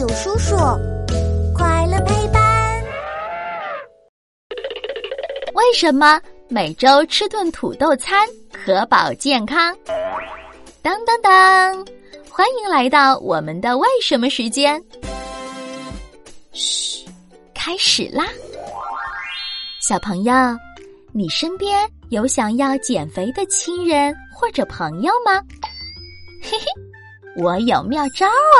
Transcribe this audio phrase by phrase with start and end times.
[0.00, 0.56] 有叔叔，
[1.54, 2.82] 快乐陪伴。
[5.52, 6.18] 为什么
[6.48, 9.76] 每周吃顿土豆餐可保健康？
[10.80, 11.86] 当当当！
[12.30, 14.82] 欢迎来到我们的为什么时间。
[16.52, 17.04] 嘘，
[17.52, 18.24] 开始啦！
[19.86, 20.32] 小朋友，
[21.12, 25.42] 你身边有想要减肥的亲人或者朋友吗？
[26.42, 28.56] 嘿嘿，我有妙招哦，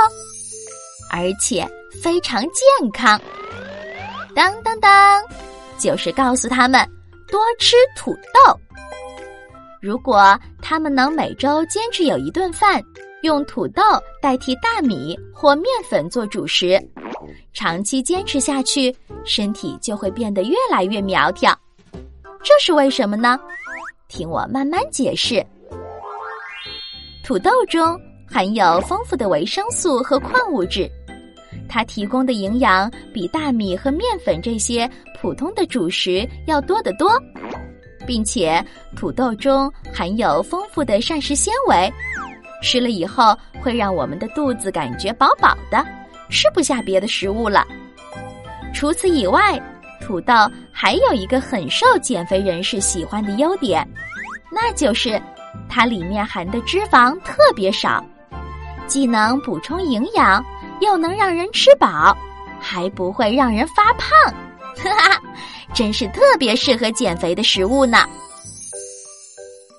[1.11, 1.67] 而且
[2.03, 3.21] 非常健康。
[4.35, 5.23] 当当当，
[5.79, 6.89] 就是告诉他们
[7.29, 8.59] 多吃土豆。
[9.81, 12.83] 如果他们能每周坚持有一顿饭，
[13.23, 13.83] 用土豆
[14.21, 16.81] 代替大米或面粉做主食，
[17.53, 21.59] 长期坚持下去，身体就会变得越来越苗条。
[22.43, 23.39] 这是为什么呢？
[24.09, 25.45] 听我慢慢解释。
[27.23, 27.99] 土豆中
[28.33, 30.89] 含有丰富的维生素和矿物质，
[31.69, 34.89] 它提供的营养比大米和面粉这些
[35.21, 37.21] 普通的主食要多得多，
[38.07, 38.65] 并且
[38.95, 41.93] 土豆中含有丰富的膳食纤维，
[42.63, 45.85] 吃了以后会让我们的肚子感觉饱饱的，
[46.29, 47.67] 吃不下别的食物了。
[48.73, 49.61] 除此以外，
[50.01, 50.33] 土豆
[50.71, 53.85] 还有一个很受减肥人士喜欢的优点，
[54.53, 55.21] 那就是。
[55.69, 58.05] 它里面含的脂肪特别少，
[58.91, 60.45] 既能补充营养，
[60.81, 62.13] 又能让人吃饱，
[62.61, 64.11] 还不会让人发胖，
[64.77, 65.23] 哈哈，
[65.73, 67.99] 真是特别适合减肥的食物呢。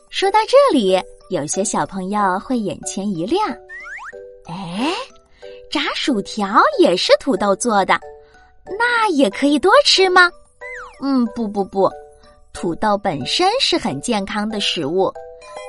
[0.10, 0.98] 说到这里，
[1.30, 3.50] 有些小朋友会眼前一亮，
[4.48, 4.94] 哎，
[5.70, 8.00] 炸薯条也是土豆做的，
[8.80, 10.32] 那也可以多吃吗？
[11.04, 11.92] 嗯，不不不，
[12.54, 15.14] 土豆本身是很健康的食物。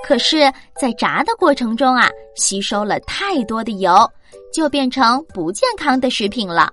[0.07, 4.11] 可是，在炸的过程中啊，吸收了太多的油，
[4.53, 6.71] 就变成不健康的食品了。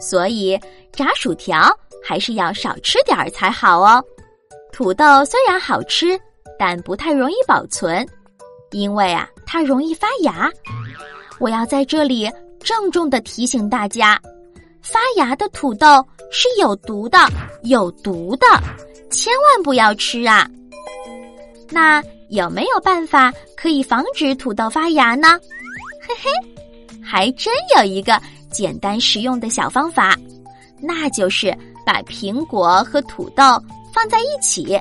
[0.00, 0.58] 所以，
[0.92, 1.70] 炸薯条
[2.02, 4.02] 还是要少吃点儿才好哦。
[4.72, 6.18] 土豆虽然好吃，
[6.58, 8.06] 但不太容易保存，
[8.72, 10.50] 因为啊，它容易发芽。
[11.38, 14.20] 我要在这里郑重的提醒大家，
[14.82, 17.18] 发芽的土豆是有毒的，
[17.62, 18.46] 有毒的，
[19.10, 20.48] 千万不要吃啊！
[21.72, 22.02] 那。
[22.28, 25.38] 有没有办法可以防止土豆发芽呢？
[26.00, 26.30] 嘿嘿，
[27.04, 28.18] 还真有一个
[28.50, 30.16] 简单实用的小方法，
[30.80, 33.44] 那就是把苹果和土豆
[33.92, 34.80] 放在一起。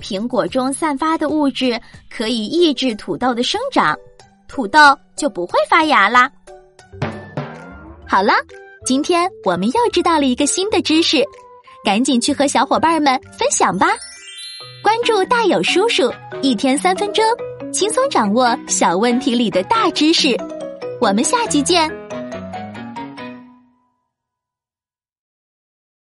[0.00, 1.80] 苹果中散发的物质
[2.10, 3.96] 可以抑制土豆的生长，
[4.48, 4.80] 土豆
[5.14, 6.28] 就不会发芽啦。
[8.08, 8.32] 好了，
[8.84, 11.24] 今天我们又知道了一个新的知识，
[11.84, 13.86] 赶紧去和小伙伴们分享吧。
[14.96, 17.22] 关注大有叔叔，一天三分钟，
[17.70, 20.34] 轻松掌握小问题里的大知识。
[21.02, 22.05] 我们下集见。